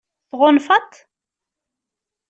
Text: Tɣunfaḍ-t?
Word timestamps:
Tɣunfaḍ-t? 0.29 0.93